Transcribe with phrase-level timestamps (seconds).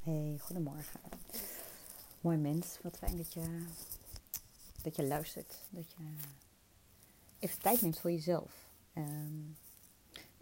[0.00, 1.00] Hey, goedemorgen.
[2.20, 3.66] Mooi mens, wat fijn dat je,
[4.82, 5.60] dat je luistert.
[5.70, 6.14] Dat je
[7.38, 8.68] even tijd neemt voor jezelf.
[8.92, 9.42] Ehm,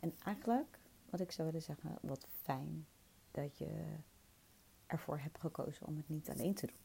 [0.00, 0.78] en eigenlijk,
[1.10, 2.86] wat ik zou willen zeggen, wat fijn
[3.30, 3.84] dat je
[4.86, 6.76] ervoor hebt gekozen om het niet alleen te doen.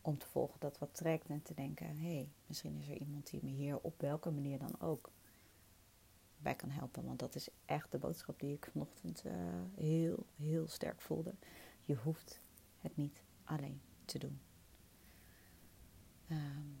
[0.00, 3.30] Om te volgen dat wat trekt en te denken, hé, hey, misschien is er iemand
[3.30, 5.10] die me hier op welke manier dan ook
[6.42, 7.04] bij kan helpen.
[7.04, 9.32] Want dat is echt de boodschap die ik vanochtend uh,
[9.74, 11.34] heel, heel sterk voelde.
[11.82, 12.40] Je hoeft
[12.78, 14.40] het niet alleen te doen.
[16.30, 16.78] Um,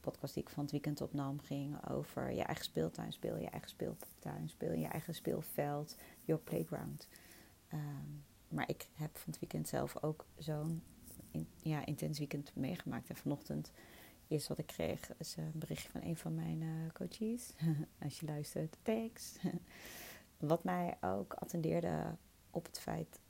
[0.00, 3.70] podcast die ik van het weekend opnam ging over je eigen speeltuin, speel je eigen
[3.70, 7.08] speeltuin, speel je eigen speelveld, your playground.
[7.72, 10.82] Um, maar ik heb van het weekend zelf ook zo'n
[11.62, 13.08] ja, intens weekend meegemaakt.
[13.08, 13.72] En vanochtend
[14.26, 17.52] is wat ik kreeg, is een berichtje van een van mijn uh, coaches.
[18.02, 19.36] Als je luistert, thanks.
[20.38, 22.16] wat mij ook attendeerde
[22.50, 23.20] op het feit,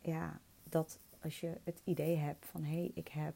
[0.00, 3.34] ja, dat als je het idee hebt van hé, hey, ik heb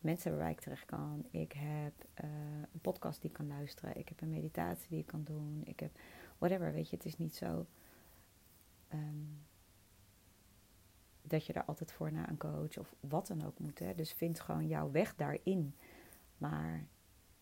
[0.00, 2.30] mensen waar ik terecht kan, ik heb uh,
[2.72, 5.80] een podcast die ik kan luisteren, ik heb een meditatie die ik kan doen, ik
[5.80, 5.98] heb
[6.38, 7.66] whatever, weet je, het is niet zo.
[8.92, 9.46] Um,
[11.28, 13.78] dat je er altijd voor naar een coach of wat dan ook moet.
[13.78, 13.94] Hè?
[13.94, 15.74] Dus vind gewoon jouw weg daarin.
[16.38, 16.86] Maar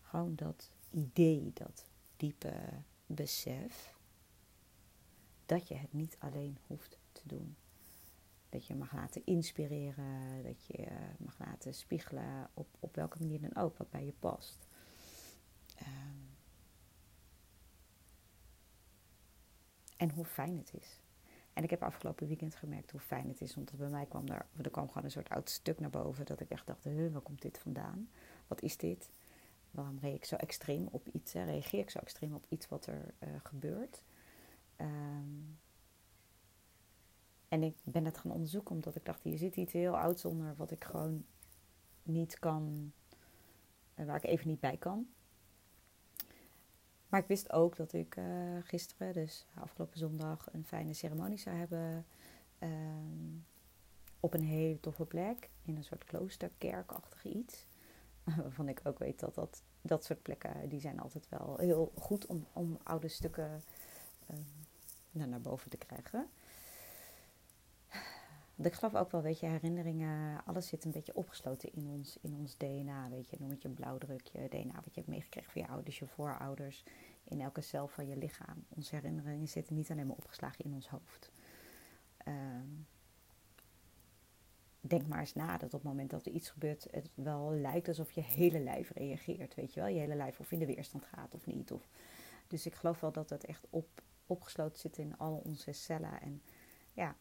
[0.01, 1.85] gewoon dat idee, dat
[2.17, 2.53] diepe
[3.05, 3.95] besef,
[5.45, 7.55] dat je het niet alleen hoeft te doen.
[8.49, 13.55] Dat je mag laten inspireren, dat je mag laten spiegelen op, op welke manier dan
[13.55, 14.67] ook, wat bij je past.
[15.81, 16.29] Um,
[19.97, 20.99] en hoe fijn het is.
[21.57, 23.55] En ik heb afgelopen weekend gemerkt hoe fijn het is.
[23.55, 26.25] Want bij mij kwam er, er kwam gewoon een soort oud stuk naar boven.
[26.25, 28.09] Dat ik echt dacht, huh, waar komt dit vandaan?
[28.47, 29.09] Wat is dit?
[29.71, 31.33] Waarom reageer ik zo extreem op iets?
[31.33, 34.03] Reageer ik zo extreem op iets wat er uh, gebeurt?
[34.77, 35.59] Um,
[37.47, 40.55] en ik ben het gaan onderzoeken omdat ik dacht, hier zit iets heel ouds onder
[40.55, 41.25] wat ik gewoon
[42.03, 42.93] niet kan,
[43.95, 45.07] uh, waar ik even niet bij kan.
[47.09, 48.25] Maar ik wist ook dat ik uh,
[48.63, 52.05] gisteren, dus afgelopen zondag, een fijne ceremonie zou hebben.
[52.59, 53.45] Um,
[54.19, 55.49] op een hele toffe plek.
[55.65, 57.65] In een soort kloosterkerkachtig iets.
[58.43, 62.25] Waarvan ik ook weet dat, dat dat soort plekken, die zijn altijd wel heel goed
[62.25, 63.63] om, om oude stukken
[64.31, 66.29] um, naar boven te krijgen.
[68.57, 72.17] Want ik geloof ook wel, weet je, herinneringen, alles zit een beetje opgesloten in ons,
[72.21, 73.37] in ons DNA, weet je.
[73.39, 76.83] Noem het je blauwdrukje, DNA wat je hebt meegekregen van je ouders, je voorouders,
[77.23, 78.65] in elke cel van je lichaam.
[78.69, 81.31] Onze herinneringen zitten niet alleen maar opgeslagen in ons hoofd.
[82.27, 82.87] Um,
[84.79, 87.87] denk maar eens na dat op het moment dat er iets gebeurt, het wel lijkt
[87.87, 89.89] alsof je hele lijf reageert, weet je wel.
[89.89, 91.71] Je hele lijf of in de weerstand gaat of niet.
[91.71, 91.89] Of,
[92.47, 96.21] dus ik geloof wel dat het echt op, opgesloten zit in al onze cellen.
[96.21, 96.41] En
[96.93, 97.15] ja,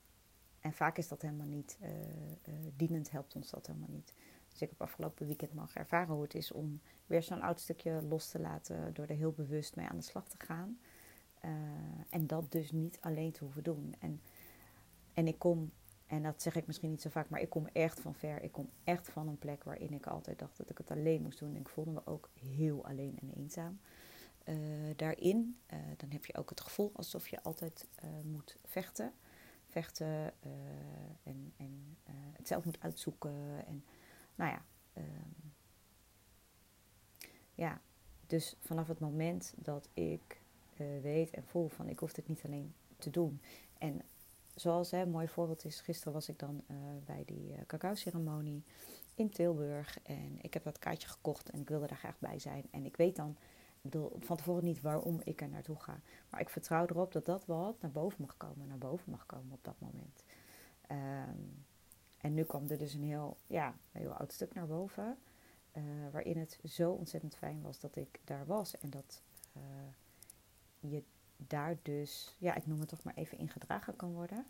[0.67, 4.15] en vaak is dat helemaal niet uh, uh, dienend, helpt ons dat helemaal niet.
[4.49, 8.03] Dus ik heb afgelopen weekend mag ervaren hoe het is om weer zo'n oud stukje
[8.03, 10.79] los te laten door er heel bewust mee aan de slag te gaan.
[11.45, 11.51] Uh,
[12.11, 13.95] en dat dus niet alleen te hoeven doen.
[13.99, 14.21] En,
[15.15, 15.73] en ik kom,
[16.07, 18.43] en dat zeg ik misschien niet zo vaak, maar ik kom echt van ver.
[18.43, 21.39] Ik kom echt van een plek waarin ik altijd dacht dat ik het alleen moest
[21.39, 21.55] doen.
[21.55, 23.81] En ik voelde me ook heel alleen en eenzaam.
[24.97, 25.59] daarin,
[25.97, 27.87] dan heb je ook het gevoel alsof je altijd
[28.23, 29.13] moet vechten
[29.69, 30.53] vechten uh,
[31.23, 33.67] en, en uh, het zelf moet uitzoeken.
[33.67, 33.85] En
[34.35, 34.65] nou ja,
[34.97, 35.53] um,
[37.55, 37.81] ja,
[38.27, 40.41] dus vanaf het moment dat ik
[40.77, 43.41] uh, weet en voel van ik hoef het niet alleen te doen.
[43.79, 44.03] En
[44.55, 46.65] zoals hè, een mooi voorbeeld is, gisteren was ik dan
[47.05, 48.65] bij die cacao ceremonie
[49.15, 49.99] in Tilburg.
[50.03, 52.65] En ik heb dat kaartje gekocht en ik wilde daar graag bij zijn.
[52.71, 53.37] En ik weet dan
[53.91, 56.01] bedoel van tevoren niet waarom ik er naartoe ga.
[56.31, 59.53] Maar ik vertrouw erop dat dat wat naar boven mag komen, naar boven mag komen
[59.53, 60.25] op dat moment.
[60.91, 61.65] Um,
[62.19, 65.19] en nu kwam er dus een heel, ja, een heel oud stuk naar boven.
[65.73, 65.83] Uh,
[66.13, 68.79] waarin het zo ontzettend fijn was dat ik daar was.
[68.79, 69.23] En dat
[69.57, 69.63] uh,
[70.79, 71.03] je
[71.37, 74.47] daar dus, ja, ik noem het toch maar even ingedragen kan worden.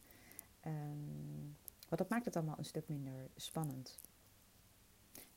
[0.66, 1.56] Um,
[1.88, 3.98] want dat maakt het allemaal een stuk minder spannend.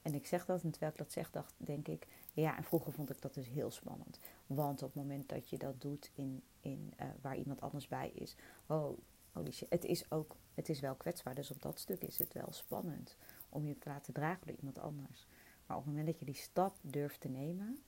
[0.02, 2.08] En ik zeg dat, en terwijl ik dat zeg, dacht, denk ik,
[2.40, 4.20] ja, en vroeger vond ik dat dus heel spannend.
[4.48, 8.10] Want op het moment dat je dat doet in, in, uh, waar iemand anders bij
[8.10, 8.98] is, oh,
[9.32, 11.36] holy het is ook, het is wel kwetsbaar.
[11.36, 13.16] Dus op dat stuk is het wel spannend
[13.50, 15.28] om je te laten dragen door iemand anders.
[15.66, 17.84] Maar op het moment dat je die stap durft te nemen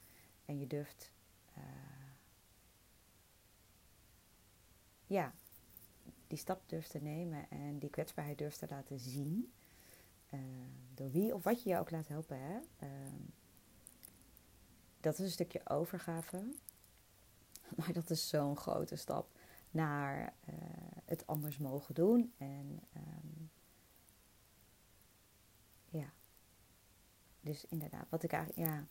[0.45, 1.11] en je durft,
[1.57, 1.63] uh,
[5.07, 5.33] ja,
[6.27, 9.51] die stap durft te nemen en die kwetsbaarheid durft te laten zien,
[10.29, 10.39] uh,
[10.93, 12.59] door wie of wat je je ook laat helpen, hè.
[12.83, 12.89] Uh,
[15.01, 16.43] dat is een stukje overgave.
[17.77, 19.29] Maar dat is zo'n grote stap.
[19.71, 20.53] naar eh,
[21.05, 22.33] het anders mogen doen.
[22.37, 23.45] En ehm,
[25.85, 26.11] ja,
[27.41, 28.85] dus inderdaad, wat ik eigenlijk, ja,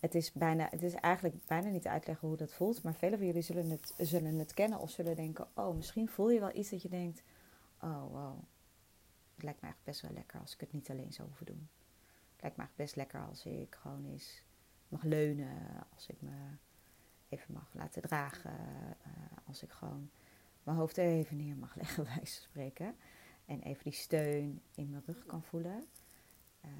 [0.00, 2.82] het is, bijna, het is eigenlijk bijna niet uitleggen hoe dat voelt.
[2.82, 6.30] Maar velen van jullie zullen het, zullen het kennen of zullen denken: Oh, misschien voel
[6.30, 7.22] je wel iets dat je denkt:
[7.80, 8.38] Oh, wow.
[9.34, 11.68] Het lijkt me eigenlijk best wel lekker als ik het niet alleen zou hoeven doen.
[12.32, 14.42] Het lijkt me eigenlijk best lekker als ik gewoon eens
[14.88, 15.86] mag leunen.
[15.94, 16.30] Als ik me
[17.28, 18.58] even mag laten dragen.
[19.06, 19.12] Uh,
[19.46, 20.10] als ik gewoon
[20.62, 22.96] mijn hoofd even neer mag leggen, bij spreken.
[23.44, 25.84] En even die steun in mijn rug kan voelen.
[26.64, 26.70] Uh,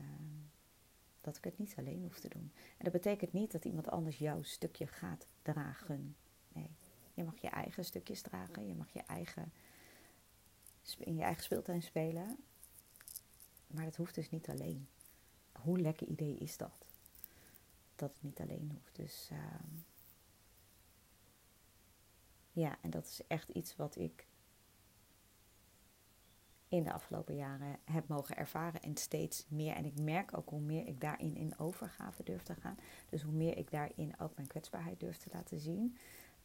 [1.20, 2.52] dat ik het niet alleen hoef te doen.
[2.54, 6.16] En dat betekent niet dat iemand anders jouw stukje gaat dragen.
[6.52, 6.70] Nee,
[7.14, 8.66] je mag je eigen stukjes dragen.
[8.66, 9.52] Je mag je eigen,
[10.98, 12.36] in je eigen speeltuin spelen.
[13.66, 14.88] Maar dat hoeft dus niet alleen.
[15.52, 16.86] Hoe lekker idee is dat?
[17.96, 18.96] Dat het niet alleen hoeft.
[18.96, 19.38] Dus uh,
[22.52, 24.26] ja, en dat is echt iets wat ik
[26.68, 29.74] in de afgelopen jaren heb mogen ervaren en steeds meer.
[29.74, 32.78] En ik merk ook hoe meer ik daarin in overgave durf te gaan.
[33.08, 35.96] Dus hoe meer ik daarin ook mijn kwetsbaarheid durf te laten zien.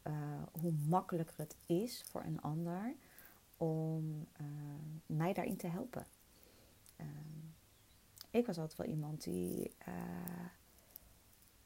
[0.04, 2.96] Uh, hoe makkelijker het is voor een ander
[3.58, 4.48] om uh,
[5.06, 6.08] mij daarin te helpen.
[6.98, 7.08] Uh,
[8.30, 9.76] ik was altijd wel iemand die.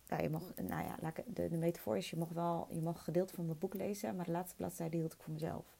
[0.09, 3.33] Nou, je mocht, nou ja, de, de metafoor is: je mocht wel je mocht gedeelte
[3.33, 5.75] van mijn boek lezen, maar de laatste bladzijde hield ik voor mezelf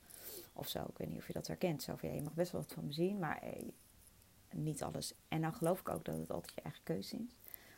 [0.54, 0.84] of zo.
[0.84, 1.84] Ik weet niet of je dat herkent.
[1.84, 3.70] Zo ja, je mag best wel wat van me zien, maar eh,
[4.54, 5.14] niet alles.
[5.28, 7.36] En dan geloof ik ook dat het altijd je eigen keuze is.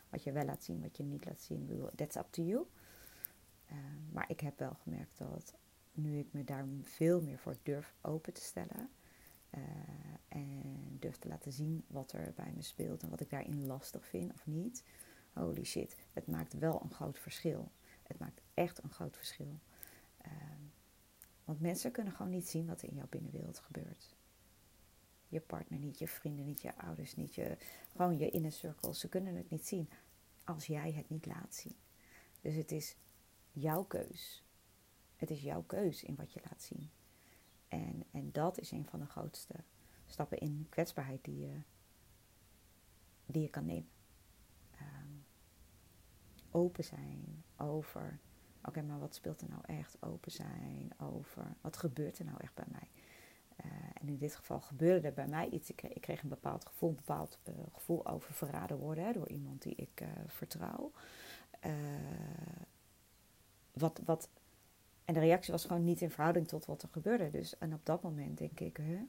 [0.08, 2.66] Wat je wel laat zien, wat je niet laat zien, that's up to you.
[3.70, 3.76] Uh,
[4.12, 5.54] maar ik heb wel gemerkt dat
[5.92, 8.90] nu ik me daar veel meer voor durf open te stellen.
[9.54, 9.60] Uh,
[10.28, 14.06] en durf te laten zien wat er bij me speelt en wat ik daarin lastig
[14.06, 14.82] vind of niet.
[15.38, 17.70] Holy shit, het maakt wel een groot verschil.
[18.02, 19.58] Het maakt echt een groot verschil.
[20.26, 20.32] Uh,
[21.44, 24.16] want mensen kunnen gewoon niet zien wat er in jouw binnenwereld gebeurt.
[25.28, 27.56] Je partner niet, je vrienden niet, je ouders niet, je,
[27.90, 28.94] gewoon je inner circle.
[28.94, 29.90] Ze kunnen het niet zien
[30.44, 31.76] als jij het niet laat zien.
[32.40, 32.96] Dus het is
[33.52, 34.42] jouw keus.
[35.16, 36.90] Het is jouw keus in wat je laat zien.
[37.68, 39.54] En, en dat is een van de grootste
[40.06, 41.60] stappen in kwetsbaarheid die je,
[43.26, 43.88] die je kan nemen.
[44.80, 45.17] Um,
[46.50, 48.20] open zijn over
[48.68, 49.96] Oké, maar wat speelt er nou echt?
[50.00, 52.90] Open zijn over wat gebeurt er nou echt bij mij?
[53.64, 55.70] Uh, en in dit geval gebeurde er bij mij iets.
[55.70, 59.62] Ik kreeg, een bepaald gevoel, een bepaald uh, gevoel over verraden worden hè, door iemand
[59.62, 60.92] die ik uh, vertrouw.
[63.72, 64.28] wat, wat,
[65.04, 67.30] en de reactie was gewoon niet in verhouding tot wat er gebeurde.
[67.30, 69.00] Dus, en op dat moment denk ik, huh,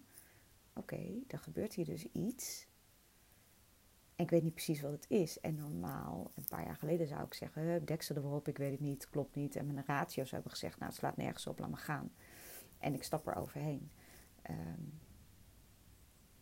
[0.74, 2.68] oké, okay, er gebeurt hier dus iets.
[4.19, 5.39] En ik weet niet precies wat het is.
[5.39, 9.10] En normaal, een paar jaar geleden zou ik zeggen, deksel erop, ik weet het niet,
[9.10, 9.56] klopt niet.
[9.56, 12.12] En mijn ratio's hebben gezegd, nou het slaat nergens op, laat me gaan.
[12.77, 13.92] En ik stap er overheen.
[14.50, 15.00] Um,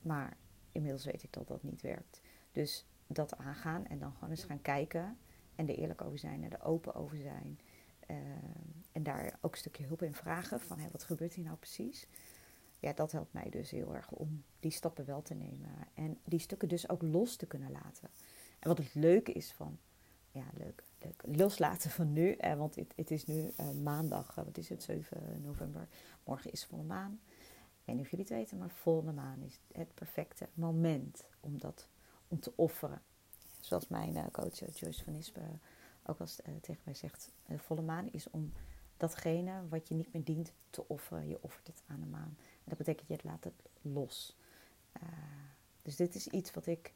[0.02, 0.38] maar
[0.72, 2.22] inmiddels weet ik dat dat niet werkt.
[2.52, 5.18] Dus dat aangaan en dan gewoon eens gaan kijken.
[5.56, 7.60] En er eerlijk over zijn en er open over zijn.
[8.10, 11.58] Um, en daar ook een stukje hulp in vragen van hey, wat gebeurt hier nou
[11.58, 12.08] precies
[12.96, 15.70] dat helpt mij dus heel erg om die stappen wel te nemen.
[15.94, 18.10] En die stukken dus ook los te kunnen laten.
[18.60, 19.80] En wat het leuke is van,
[20.32, 22.32] ja, leuk, leuk loslaten van nu.
[22.32, 25.88] Eh, want het, het is nu eh, maandag, eh, wat is het, 7 november.
[26.24, 27.20] Morgen is volle maan.
[27.86, 31.90] Ik weet of jullie het weten, maar volle maan is het perfecte moment om dat,
[32.28, 33.02] om te offeren.
[33.60, 35.62] Zoals mijn uh, coach Joyce van Ispen
[36.06, 38.54] ook als tegen mij zegt, volle maan is om
[38.98, 41.28] datgene wat je niet meer dient te offeren.
[41.28, 44.38] Je offert het aan de maan dat betekent je laat het los.
[45.04, 45.10] Uh,
[45.82, 46.94] dus dit is iets wat ik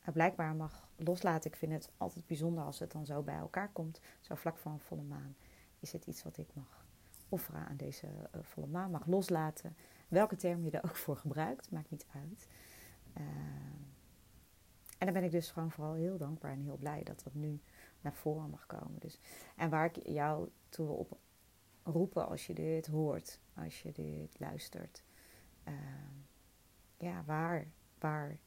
[0.00, 1.50] uh, blijkbaar mag loslaten.
[1.50, 4.00] Ik vind het altijd bijzonder als het dan zo bij elkaar komt.
[4.20, 5.36] Zo vlak voor een volle maan
[5.80, 6.84] is het iets wat ik mag
[7.28, 8.90] offeren aan deze uh, volle maan.
[8.90, 9.76] Mag loslaten.
[10.08, 12.48] Welke term je er ook voor gebruikt, maakt niet uit.
[14.98, 17.60] en dan ben ik dus gewoon vooral heel dankbaar en heel blij dat dat nu
[18.00, 19.00] naar voren mag komen.
[19.00, 19.18] Dus,
[19.56, 21.18] en waar ik jou toe op
[21.82, 25.02] roepen als je dit hoort, als je dit luistert.
[25.68, 25.74] Uh,
[26.96, 27.66] ja, waar,
[27.98, 28.38] waar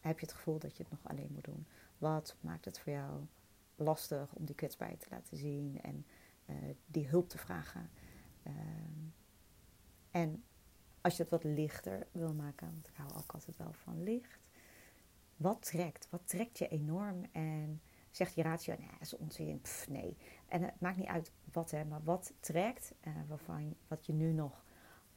[0.00, 1.66] heb je het gevoel dat je het nog alleen moet doen?
[1.98, 3.26] Wat maakt het voor jou
[3.76, 6.06] lastig om die kwetsbaarheid te laten zien en
[6.46, 7.90] uh, die hulp te vragen?
[8.42, 8.52] Uh,
[10.10, 10.44] en
[11.00, 14.38] als je het wat lichter wil maken, want ik hou ook altijd wel van licht.
[15.36, 16.08] Wat trekt?
[16.10, 17.82] Wat trekt je enorm en
[18.16, 20.16] zegt je ratio, nee, dat is onzin, Pff, nee.
[20.48, 24.32] En het maakt niet uit wat, hè, maar wat trekt, uh, waarvan, wat je nu
[24.32, 24.64] nog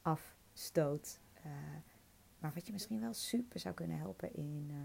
[0.02, 1.52] afstoot, uh,
[2.38, 4.76] maar wat je misschien wel super zou kunnen helpen in, uh,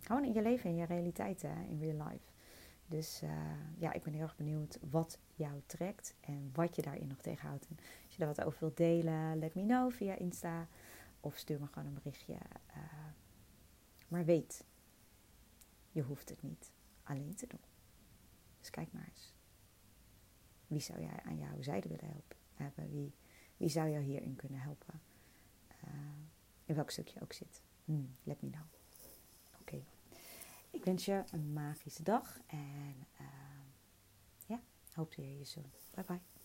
[0.00, 2.30] gewoon in je leven, in je realiteit, hè, in real life.
[2.86, 3.22] Dus
[3.78, 7.66] ja, ik ben heel erg benieuwd wat jou trekt en wat je daarin nog tegenhoudt.
[7.68, 10.68] En als je daar wat over wilt delen, let me know via Insta.
[11.20, 12.36] Of stuur me gewoon een berichtje.
[14.08, 14.64] Maar weet,
[15.90, 16.72] je hoeft het niet
[17.08, 17.60] alleen te doen.
[18.60, 19.34] Dus kijk maar eens.
[20.66, 22.90] Wie zou jij aan jouw zijde willen helpen, hebben?
[22.90, 23.14] Wie,
[23.56, 25.00] wie zou jou hierin kunnen helpen?
[25.84, 25.90] Uh,
[26.64, 27.62] in welk stukje je ook zit.
[27.84, 28.66] Hmm, let me know.
[29.60, 29.82] Oké.
[30.70, 33.26] Ik wens je een magische dag en uh,
[34.46, 34.60] ja,
[34.92, 35.60] hoop te je zo.
[35.94, 36.37] Bye bye.